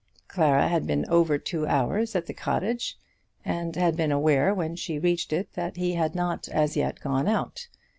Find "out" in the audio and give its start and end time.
7.27-7.67